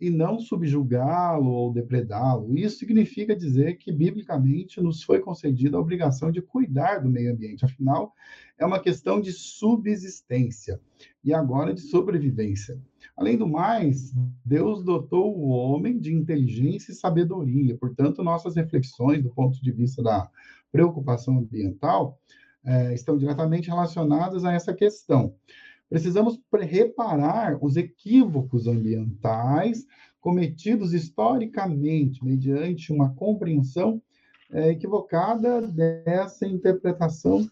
[0.00, 2.58] e não subjugá-lo ou depredá-lo.
[2.58, 7.64] Isso significa dizer que, biblicamente, nos foi concedida a obrigação de cuidar do meio ambiente.
[7.64, 8.12] Afinal,
[8.58, 10.80] é uma questão de subsistência
[11.22, 12.80] e agora de sobrevivência.
[13.16, 14.12] Além do mais,
[14.44, 17.76] Deus dotou o homem de inteligência e sabedoria.
[17.78, 20.28] Portanto, nossas reflexões do ponto de vista da
[20.72, 22.18] preocupação ambiental
[22.64, 25.34] é, estão diretamente relacionadas a essa questão.
[25.88, 29.86] Precisamos reparar os equívocos ambientais
[30.20, 34.00] cometidos historicamente mediante uma compreensão
[34.50, 37.46] é, equivocada dessa interpretação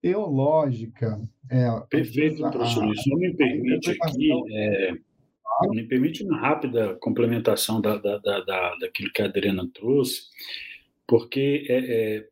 [0.00, 1.20] teológica.
[1.50, 3.02] É, Perfeito, professor Luiz.
[3.02, 4.92] Só me permite aqui, é,
[5.70, 10.22] me permite uma rápida complementação da, da, da, da, daquilo que a Adriana trouxe,
[11.06, 12.26] porque é,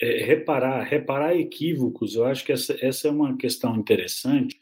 [0.00, 4.58] é reparar, reparar equívocos, eu acho que essa, essa é uma questão interessante,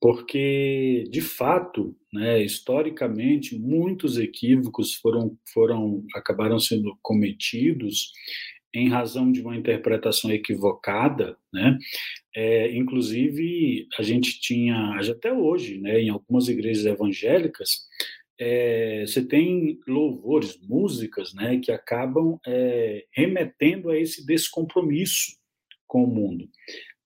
[0.00, 8.12] porque, de fato, né, historicamente, muitos equívocos foram, foram acabaram sendo cometidos
[8.74, 11.78] em razão de uma interpretação equivocada, né?
[12.36, 17.86] É, inclusive, a gente tinha, até hoje, né, em algumas igrejas evangélicas,
[18.38, 25.36] é, você tem louvores, músicas, né, que acabam é, remetendo a esse descompromisso
[25.86, 26.48] com o mundo,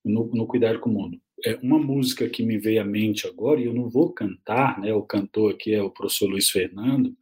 [0.04, 1.20] no, no com o mundo.
[1.44, 4.92] É uma música que me veio à mente agora, e eu não vou cantar, né,
[4.92, 7.14] o cantor aqui é o professor Luiz Fernando,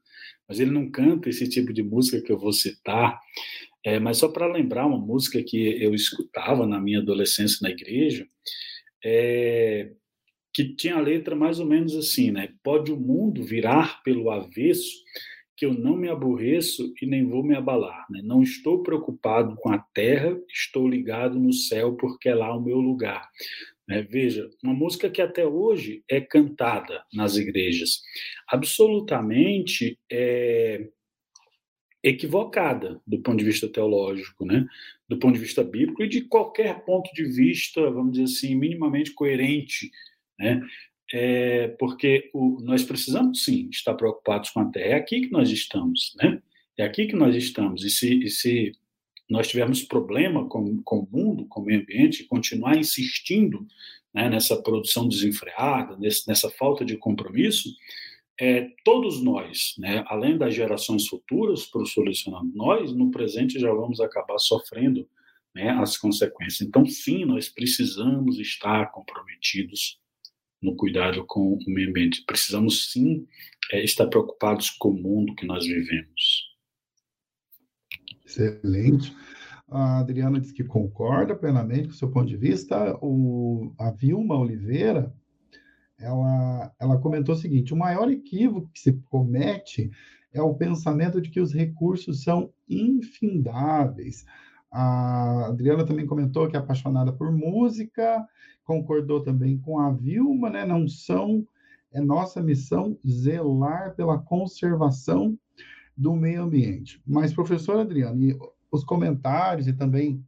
[0.49, 3.21] mas ele não canta esse tipo de música que eu vou citar,
[3.85, 8.27] é, mas só para lembrar uma música que eu escutava na minha adolescência na igreja,
[9.05, 9.93] é,
[10.57, 12.49] que tinha a letra mais ou menos assim, né?
[12.63, 15.05] Pode o mundo virar pelo avesso,
[15.55, 18.07] que eu não me aborreço e nem vou me abalar.
[18.09, 18.23] Né?
[18.25, 22.79] Não estou preocupado com a terra, estou ligado no céu, porque é lá o meu
[22.79, 23.29] lugar.
[23.87, 24.01] Né?
[24.01, 28.01] Veja, uma música que até hoje é cantada nas igrejas,
[28.49, 30.89] absolutamente é,
[32.03, 34.67] equivocada do ponto de vista teológico, né?
[35.07, 39.13] do ponto de vista bíblico e de qualquer ponto de vista, vamos dizer assim, minimamente
[39.13, 39.91] coerente,
[40.39, 40.61] né?
[41.13, 44.87] É porque o, nós precisamos sim estar preocupados com a Terra.
[44.87, 46.43] É aqui que nós estamos, né?
[46.77, 47.85] É aqui que nós estamos.
[47.85, 48.73] E se, e se
[49.29, 53.67] nós tivermos problema com, com o mundo, com o meio ambiente, continuar insistindo
[54.13, 57.71] né, nessa produção desenfreada, nesse, nessa falta de compromisso,
[58.39, 64.01] é, todos nós, né, além das gerações futuras, para solucionando, nós no presente já vamos
[64.01, 65.09] acabar sofrendo
[65.55, 66.61] né, as consequências.
[66.67, 69.99] Então, sim, nós precisamos estar comprometidos
[70.67, 72.25] no cuidado com o meio ambiente.
[72.27, 73.27] Precisamos, sim,
[73.73, 76.57] é, estar preocupados com o mundo que nós vivemos.
[78.25, 79.15] Excelente.
[79.69, 82.97] A Adriana diz que concorda plenamente com o seu ponto de vista.
[83.01, 85.13] O, a Vilma Oliveira
[85.99, 89.91] ela, ela comentou o seguinte: o maior equívoco que se comete
[90.33, 94.25] é o pensamento de que os recursos são infindáveis.
[94.73, 98.27] A Adriana também comentou que é apaixonada por música,
[98.65, 100.65] concordou também com a Vilma, né?
[100.65, 101.47] Não são,
[101.93, 105.39] é nossa missão zelar pela conservação
[105.97, 107.01] do meio ambiente.
[107.07, 108.39] Mas, professor Adriano,
[108.71, 110.23] os comentários e também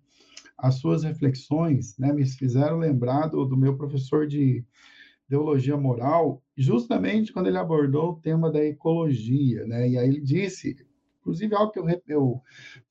[0.57, 4.65] as suas reflexões né, me fizeram lembrar do, do meu professor de
[5.29, 9.89] teologia moral, justamente quando ele abordou o tema da ecologia, né?
[9.89, 10.75] E aí ele disse,
[11.29, 12.43] inclusive algo que eu, eu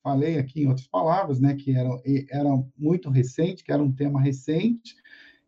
[0.02, 1.54] falei aqui em outras palavras, né?
[1.56, 1.90] Que era,
[2.30, 4.94] era muito recente, que era um tema recente,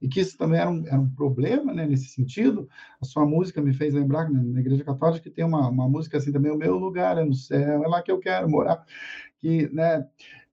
[0.03, 1.87] e que isso também era um, era um problema, né?
[1.87, 2.69] Nesse sentido,
[3.01, 6.19] a sua música me fez lembrar né, na Igreja Católica que tem uma, uma música
[6.19, 8.85] assim também, o meu lugar é no céu, é lá que eu quero morar,
[9.39, 10.07] que, né?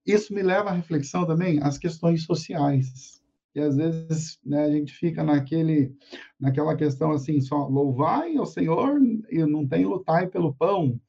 [0.06, 3.22] Isso me leva à reflexão também as questões sociais,
[3.54, 5.92] e às vezes né, a gente fica naquele,
[6.40, 11.00] naquela questão assim, só louvai ao Senhor e não tem lutai pelo pão.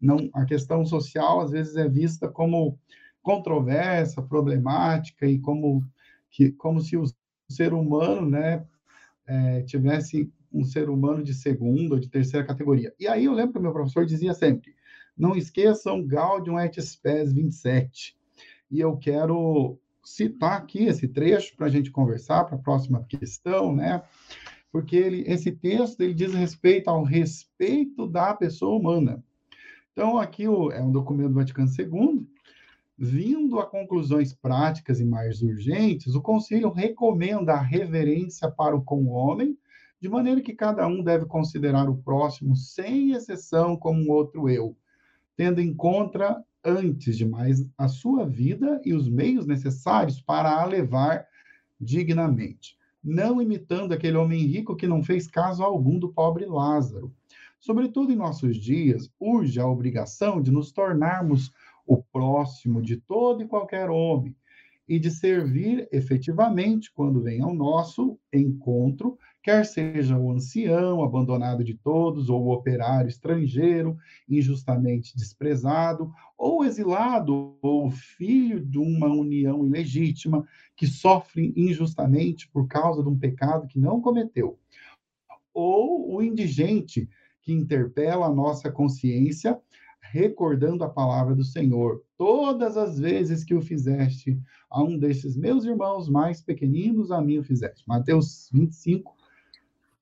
[0.00, 2.78] Não, a questão social às vezes é vista como
[3.22, 5.84] controversa, problemática e como
[6.30, 7.04] que como se o
[7.48, 8.64] ser humano, né,
[9.26, 12.94] é, tivesse um ser humano de segunda ou de terceira categoria.
[12.98, 14.74] E aí eu lembro que meu professor dizia sempre:
[15.16, 18.16] não esqueçam Gaudium et Spes 27.
[18.70, 23.74] E eu quero citar aqui esse trecho para a gente conversar para a próxima questão,
[23.74, 24.02] né?
[24.70, 29.22] Porque ele, esse texto ele diz respeito ao respeito da pessoa humana.
[29.96, 32.28] Então, aqui é um documento do Vaticano II,
[32.98, 39.06] vindo a conclusões práticas e mais urgentes, o Conselho recomenda a reverência para o com
[39.06, 39.56] homem,
[39.98, 44.76] de maneira que cada um deve considerar o próximo, sem exceção, como um outro eu,
[45.34, 50.66] tendo em conta antes de mais, a sua vida e os meios necessários para a
[50.66, 51.26] levar
[51.80, 57.10] dignamente, não imitando aquele homem rico que não fez caso algum do pobre Lázaro.
[57.58, 61.50] Sobretudo em nossos dias, urge a obrigação de nos tornarmos
[61.86, 64.34] o próximo de todo e qualquer homem
[64.88, 71.72] e de servir efetivamente quando vem ao nosso encontro quer seja o ancião abandonado de
[71.74, 73.96] todos, ou o operário estrangeiro
[74.28, 80.44] injustamente desprezado, ou exilado, ou filho de uma união ilegítima
[80.76, 84.58] que sofre injustamente por causa de um pecado que não cometeu,
[85.54, 87.08] ou o indigente
[87.46, 89.56] que interpela a nossa consciência
[90.02, 92.02] recordando a palavra do Senhor.
[92.18, 94.36] Todas as vezes que o fizeste
[94.68, 97.84] a um desses meus irmãos mais pequeninos, a mim o fizeste.
[97.86, 99.14] Mateus 25,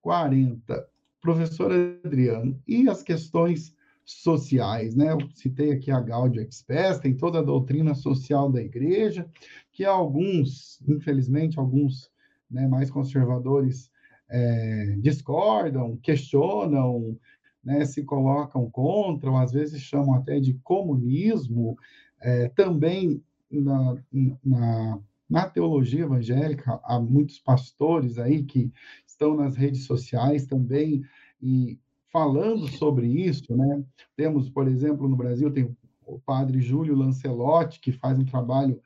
[0.01, 0.88] 40.
[1.20, 1.70] Professor
[2.05, 3.74] Adriano, e as questões
[4.05, 5.12] sociais, né?
[5.12, 9.26] Eu citei aqui a Gaudium Expes, tem toda a doutrina social da igreja,
[9.72, 12.11] que alguns, infelizmente, alguns
[12.51, 13.90] né, mais conservadores
[14.30, 17.18] é, discordam, questionam,
[17.65, 21.77] né, se colocam contra, ou às vezes chamam até de comunismo.
[22.21, 23.97] É, também na,
[24.45, 24.99] na,
[25.29, 28.73] na teologia evangélica, há muitos pastores aí que
[29.07, 31.03] estão nas redes sociais também
[31.43, 31.79] e
[32.12, 33.85] falando sobre isso, né?
[34.17, 38.81] Temos, por exemplo, no Brasil, tem o padre Júlio Lancelotti, que faz um trabalho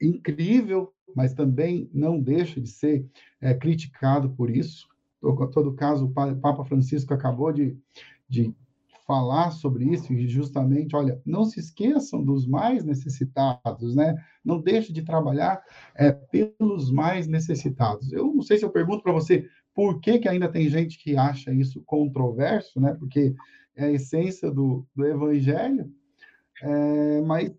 [0.00, 3.04] incrível, mas também não deixa de ser
[3.40, 4.88] é, criticado por isso.
[5.52, 7.76] Todo caso, o Papa Francisco acabou de,
[8.28, 8.54] de
[9.06, 14.14] falar sobre isso e justamente, olha, não se esqueçam dos mais necessitados, né?
[14.44, 15.62] Não deixe de trabalhar
[15.94, 18.12] é, pelos mais necessitados.
[18.12, 21.16] Eu não sei se eu pergunto para você por que, que ainda tem gente que
[21.16, 22.94] acha isso controverso, né?
[22.94, 23.34] Porque
[23.76, 25.90] é a essência do, do evangelho,
[26.62, 27.52] é, mas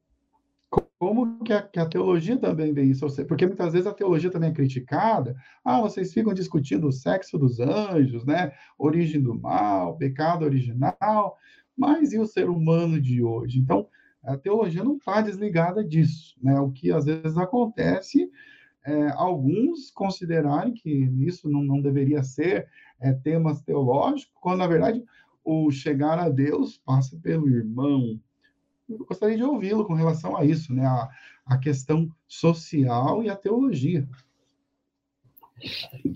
[0.99, 3.05] como que a, que a, teologia também vê isso?
[3.27, 5.35] Porque muitas vezes a teologia também é criticada.
[5.63, 8.53] Ah, vocês ficam discutindo o sexo dos anjos, né?
[8.77, 11.35] Origem do mal, pecado original,
[11.77, 13.59] mas e o ser humano de hoje?
[13.59, 13.87] Então,
[14.23, 16.59] a teologia não está desligada disso, né?
[16.59, 18.29] O que às vezes acontece
[18.85, 20.89] é alguns considerarem que
[21.25, 22.67] isso não, não deveria ser
[22.99, 25.03] é, temas teológicos, quando na verdade
[25.43, 28.19] o chegar a Deus passa pelo irmão,
[28.89, 30.85] eu gostaria de ouvi-lo com relação a isso, né?
[30.85, 31.09] A,
[31.45, 34.07] a questão social e a teologia.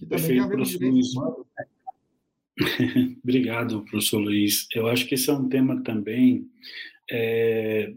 [0.09, 1.07] Perfeito, professor Luiz.
[3.23, 4.67] Obrigado, professor Luiz.
[4.73, 6.49] Eu acho que esse é um tema também
[7.09, 7.93] é,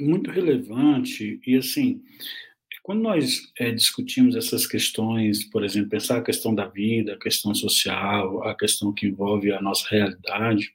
[0.00, 2.02] muito relevante e, assim,
[2.82, 7.54] quando nós é, discutimos essas questões, por exemplo, pensar a questão da vida, a questão
[7.54, 10.74] social, a questão que envolve a nossa realidade,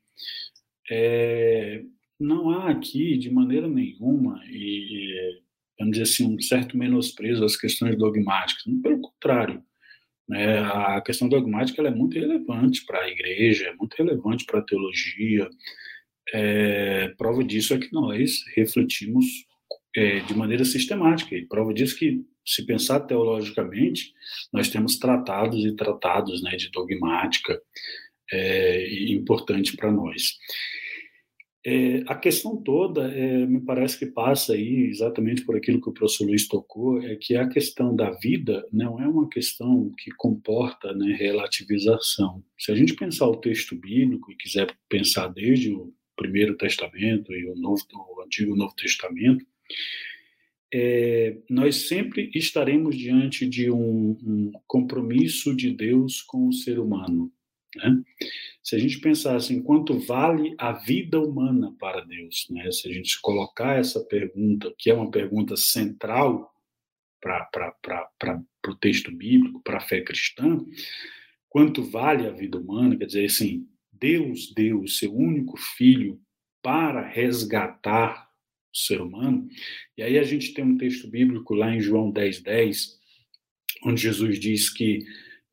[0.90, 1.84] é,
[2.20, 5.40] não há aqui, de maneira nenhuma, e,
[5.80, 8.64] vamos dizer assim, um certo menosprezo às questões dogmáticas.
[8.82, 9.64] Pelo contrário,
[10.28, 14.64] né, a questão dogmática é muito relevante para a igreja, é muito relevante para a
[14.64, 15.50] teologia.
[16.34, 19.26] É, prova disso é que nós refletimos
[19.96, 24.14] é, de maneira sistemática, e prova disso que, se pensar teologicamente,
[24.52, 27.62] nós temos tratados e tratados né, de dogmática
[28.32, 30.38] é, importante para nós.
[31.66, 35.94] É, a questão toda, é, me parece que passa aí exatamente por aquilo que o
[35.94, 40.94] professor Luiz tocou, é que a questão da vida não é uma questão que comporta
[40.94, 42.44] né, relativização.
[42.60, 47.46] Se a gente pensar o texto bíblico e quiser pensar desde o Primeiro Testamento e
[47.46, 49.46] o, Novo, o Antigo e Novo Testamento,
[50.74, 57.32] é, nós sempre estaremos diante de um, um compromisso de Deus com o ser humano.
[57.76, 58.02] Né?
[58.62, 62.48] Se a gente pensar assim, quanto vale a vida humana para Deus?
[62.50, 62.72] Né?
[62.72, 66.52] Se a gente colocar essa pergunta, que é uma pergunta central
[67.22, 70.60] para o texto bíblico, para a fé cristã,
[71.50, 72.98] quanto vale a vida humana?
[72.98, 76.20] Quer dizer, assim, Deus deu o seu único filho
[76.62, 78.28] para resgatar
[78.74, 79.48] o ser humano.
[79.98, 83.00] E aí a gente tem um texto bíblico lá em João 10, 10,
[83.86, 85.06] onde Jesus diz que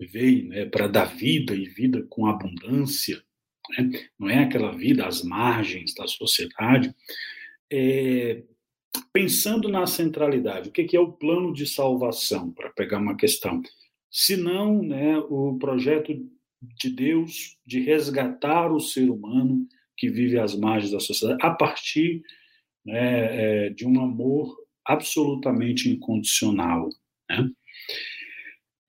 [0.07, 3.23] veio né, para dar vida e vida com abundância,
[3.77, 3.91] né?
[4.19, 6.95] não é aquela vida às margens da sociedade,
[7.73, 8.43] é,
[9.13, 13.63] pensando na centralidade, o que é o plano de salvação, para pegar uma questão,
[14.11, 16.13] se não né, o projeto
[16.63, 22.23] de Deus de resgatar o ser humano que vive às margens da sociedade, a partir
[22.85, 26.89] né, é, de um amor absolutamente incondicional.
[27.29, 27.51] Né?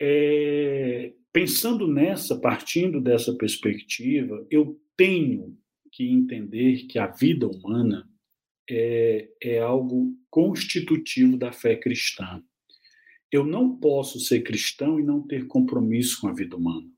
[0.03, 5.55] É, pensando nessa, partindo dessa perspectiva, eu tenho
[5.91, 8.09] que entender que a vida humana
[8.67, 12.43] é, é algo constitutivo da fé cristã.
[13.31, 16.89] Eu não posso ser cristão e não ter compromisso com a vida humana.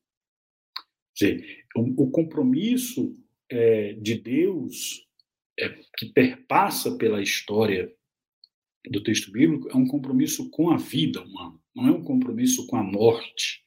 [1.14, 3.14] Quer dizer, o, o compromisso
[3.50, 5.06] é, de Deus
[5.60, 7.94] é, que perpassa pela história
[8.90, 12.76] do texto bíblico é um compromisso com a vida humana não é um compromisso com
[12.76, 13.64] a morte.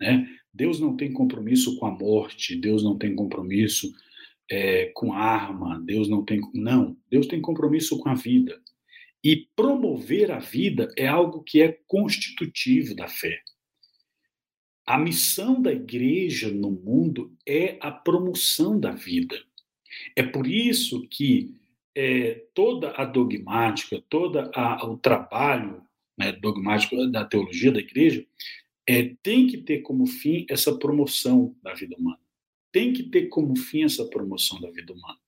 [0.00, 0.28] Né?
[0.52, 3.92] Deus não tem compromisso com a morte, Deus não tem compromisso
[4.50, 6.40] é, com arma, Deus não tem.
[6.54, 8.60] Não, Deus tem compromisso com a vida.
[9.22, 13.40] E promover a vida é algo que é constitutivo da fé.
[14.86, 19.36] A missão da igreja no mundo é a promoção da vida.
[20.14, 21.54] É por isso que
[21.92, 24.38] é, toda a dogmática, todo
[24.84, 25.85] o trabalho
[26.18, 28.26] né, dogmático da teologia da igreja,
[28.88, 32.20] é, tem que ter como fim essa promoção da vida humana.
[32.72, 35.18] Tem que ter como fim essa promoção da vida humana.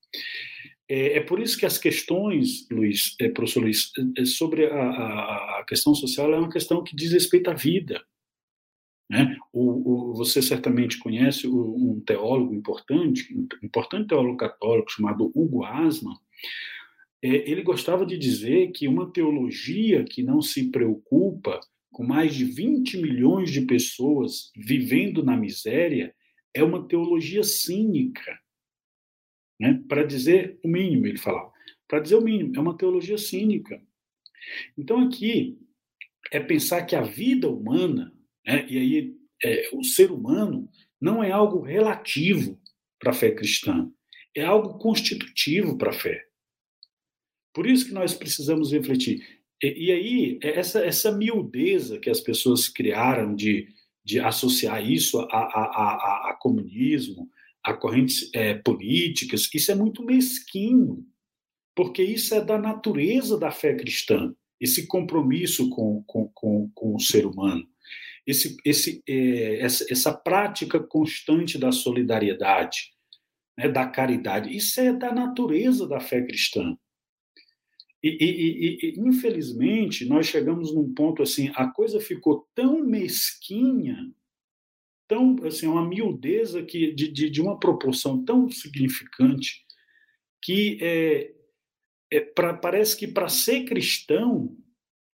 [0.89, 5.61] É, é por isso que as questões, Luiz, é, professor Luiz, é, sobre a, a,
[5.61, 8.03] a, questão social é uma questão que diz respeito à vida.
[9.11, 9.37] Né?
[9.53, 16.15] O, o, você certamente conhece um teólogo importante, um importante teólogo católico chamado Hugo Asman,
[16.15, 16.19] é,
[17.23, 21.61] ele gostava de dizer que uma teologia que não se preocupa
[21.91, 26.15] com mais de 20 milhões de pessoas vivendo na miséria
[26.55, 28.39] é uma teologia cínica.
[29.59, 29.83] Né?
[29.89, 31.53] Para dizer o mínimo, ele falava.
[31.89, 33.83] Para dizer o mínimo, é uma teologia cínica.
[34.77, 35.59] Então, aqui,
[36.31, 38.13] é pensar que a vida humana,
[38.47, 40.69] né, e aí é, o ser humano,
[41.01, 42.61] não é algo relativo
[42.99, 43.91] para a fé cristã,
[44.37, 46.28] é algo constitutivo para a fé.
[47.53, 49.21] Por isso que nós precisamos refletir.
[49.63, 53.69] E, e aí, é essa, essa miudeza que as pessoas criaram de,
[54.05, 57.29] de associar isso a, a, a, a comunismo,
[57.63, 61.05] a correntes é, políticas, isso é muito mesquinho,
[61.77, 67.01] porque isso é da natureza da fé cristã, esse compromisso com, com, com, com o
[67.01, 67.65] ser humano,
[68.27, 72.93] esse, esse, é, essa, essa prática constante da solidariedade,
[73.57, 76.77] né, da caridade, isso é da natureza da fé cristã.
[78.03, 84.13] E, e, e, infelizmente, nós chegamos num ponto assim, a coisa ficou tão mesquinha,
[85.09, 89.65] tão assim, uma miudeza que, de, de, de uma proporção tão significante,
[90.41, 91.35] que é,
[92.11, 94.57] é pra, parece que para ser cristão,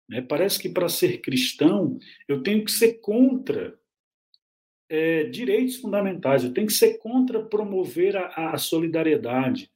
[0.09, 3.79] né, parece que para ser cristão, eu tenho que ser contra
[4.89, 9.71] é, direitos fundamentais, eu tenho que ser contra promover a, a solidariedade,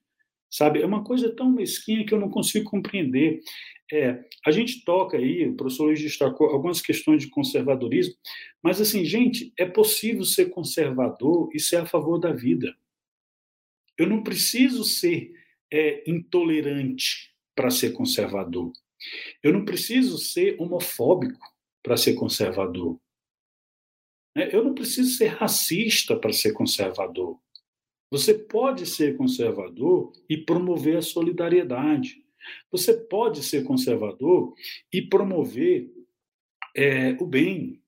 [0.50, 0.82] sabe?
[0.82, 3.40] É uma coisa tão mesquinha que eu não consigo compreender.
[3.92, 8.16] É, a gente toca aí, o professor Luiz destacou algumas questões de conservadorismo,
[8.62, 12.76] mas assim, gente, é possível ser conservador e ser a favor da vida.
[13.98, 15.32] Eu não preciso ser
[15.72, 18.72] é, intolerante para ser conservador.
[19.42, 21.40] Eu não preciso ser homofóbico
[21.82, 23.00] para ser conservador.
[24.36, 24.50] Né?
[24.52, 27.40] Eu não preciso ser racista para ser conservador.
[28.10, 32.24] Você pode ser conservador e promover a solidariedade.
[32.72, 34.54] Você pode ser conservador
[34.92, 35.92] e promover
[36.76, 37.82] é, o bem,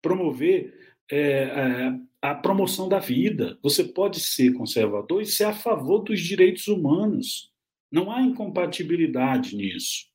[0.00, 3.58] promover é, é, a promoção da vida.
[3.62, 7.52] Você pode ser conservador e ser a favor dos direitos humanos.
[7.90, 10.06] Não há incompatibilidade nisso.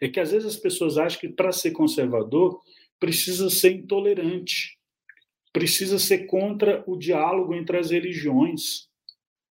[0.00, 2.60] É que às vezes as pessoas acham que para ser conservador
[2.98, 4.78] precisa ser intolerante
[5.56, 8.90] precisa ser contra o diálogo entre as religiões.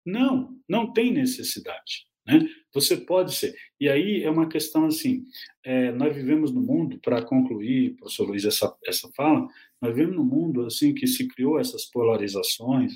[0.04, 2.08] Não, não tem necessidade.
[2.26, 2.40] Né?
[2.74, 3.56] Você pode ser.
[3.80, 5.28] E aí é uma questão assim:
[5.64, 9.48] é, nós vivemos no mundo, para concluir, professor Luiz, essa, essa fala,
[9.80, 12.94] nós vivemos no mundo assim que se criou essas polarizações.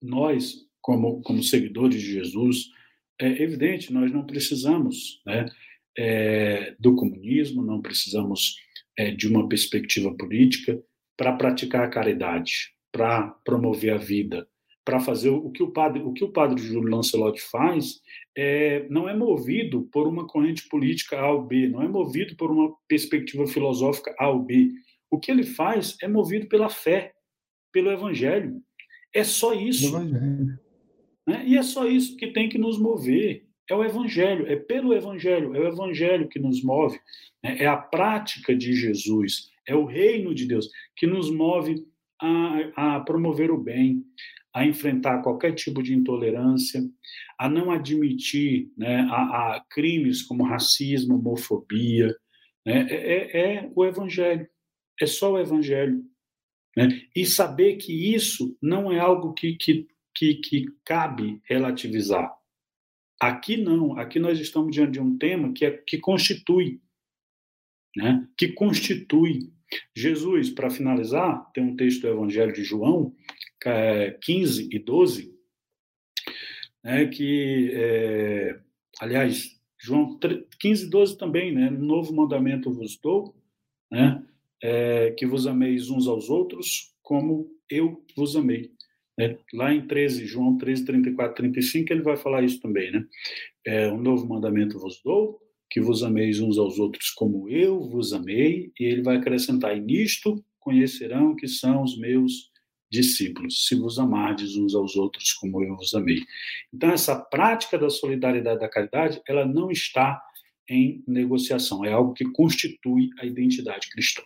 [0.00, 2.70] Nós, como, como seguidores de Jesus,
[3.20, 5.44] é evidente, nós não precisamos né,
[5.98, 8.56] é, do comunismo, não precisamos
[8.96, 10.82] é, de uma perspectiva política,
[11.20, 14.48] para praticar a caridade, para promover a vida,
[14.82, 18.00] para fazer o que o padre, o que o padre Júlio Lancelot faz,
[18.34, 22.50] é, não é movido por uma corrente política A ou B, não é movido por
[22.50, 24.70] uma perspectiva filosófica A ou B.
[25.10, 27.12] O que ele faz é movido pela fé,
[27.70, 28.56] pelo Evangelho.
[29.14, 29.92] É só isso.
[31.26, 31.44] Né?
[31.44, 33.44] E é só isso que tem que nos mover.
[33.68, 36.98] É o Evangelho, é pelo Evangelho, é o Evangelho que nos move.
[37.44, 37.58] Né?
[37.58, 41.86] É a prática de Jesus, é o reino de Deus que nos move
[42.20, 44.04] a, a promover o bem,
[44.52, 46.82] a enfrentar qualquer tipo de intolerância,
[47.38, 52.08] a não admitir né, a, a crimes como racismo, homofobia.
[52.66, 52.86] Né?
[52.90, 54.46] É, é, é, o Evangelho,
[55.00, 56.04] é só o Evangelho.
[56.76, 57.00] Né?
[57.14, 62.30] E saber que isso não é algo que, que, que, que cabe relativizar.
[63.20, 66.80] Aqui não, aqui nós estamos diante de um tema que, é, que constitui,
[67.96, 68.26] né?
[68.36, 69.52] que constitui
[69.94, 73.14] Jesus, para finalizar, tem um texto do Evangelho de João,
[74.22, 75.34] 15 é, e 12,
[76.82, 78.60] né, que, é,
[79.00, 80.18] aliás, João
[80.58, 83.34] 15 e 12 também, né, novo mandamento vos dou,
[83.90, 84.24] né,
[84.62, 88.70] é, que vos ameis uns aos outros como eu vos amei.
[89.18, 89.38] Né?
[89.52, 93.04] Lá em 13, João 13, 34, 35, ele vai falar isso também, né?
[93.66, 95.40] É, um novo mandamento vos dou,
[95.70, 99.80] que vos ameis uns aos outros como eu vos amei, e ele vai acrescentar: e
[99.80, 102.50] nisto conhecerão que são os meus
[102.90, 106.20] discípulos, se vos amardes uns aos outros como eu vos amei.
[106.74, 110.20] Então, essa prática da solidariedade da caridade, ela não está
[110.68, 114.22] em negociação, é algo que constitui a identidade cristã.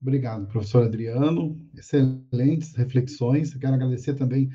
[0.00, 1.58] Obrigado, professor Adriano.
[1.74, 3.54] Excelentes reflexões.
[3.54, 4.50] Quero agradecer também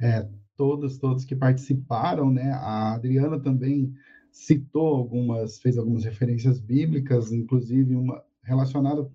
[0.00, 2.52] é, todos, todos que participaram, né?
[2.52, 3.92] A Adriana também
[4.30, 9.10] citou algumas, fez algumas referências bíblicas, inclusive uma relacionada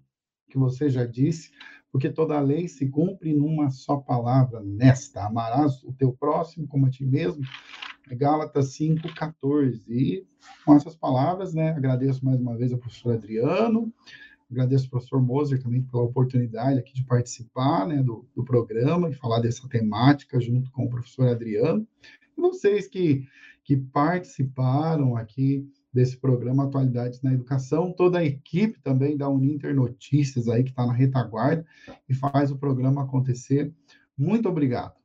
[0.49, 1.51] que você já disse,
[1.91, 6.89] porque toda lei se cumpre numa só palavra, nesta, amarás o teu próximo como a
[6.89, 7.43] ti mesmo,
[8.09, 9.83] é Gálatas 5,14.
[9.89, 10.27] E
[10.65, 13.93] com essas palavras, né, agradeço mais uma vez ao professor Adriano,
[14.51, 19.13] agradeço ao professor Moser também pela oportunidade aqui de participar né, do, do programa e
[19.13, 21.87] falar dessa temática junto com o professor Adriano.
[22.37, 23.27] E vocês que,
[23.63, 30.47] que participaram aqui desse programa Atualidades na Educação, toda a equipe também da Uninter Notícias
[30.47, 31.65] aí que está na retaguarda
[32.07, 33.73] e faz o programa acontecer.
[34.17, 34.98] Muito obrigado.